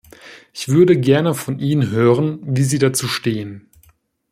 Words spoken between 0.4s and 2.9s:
Ich würde gerne von Ihnen hören, wie Sie